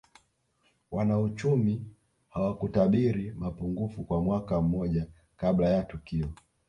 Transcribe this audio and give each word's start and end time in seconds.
Wanauchumi 0.91 1.85
hawakutabiri 2.29 3.31
mapungufu 3.31 4.03
kwa 4.03 4.21
mwaka 4.21 4.61
mmoja 4.61 5.07
kabla 5.37 5.69
ya 5.69 5.83
tukio 5.83 6.29